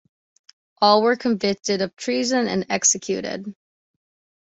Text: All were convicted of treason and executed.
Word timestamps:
All 0.81 1.03
were 1.03 1.15
convicted 1.15 1.83
of 1.83 1.95
treason 1.95 2.47
and 2.47 2.65
executed. 2.69 3.45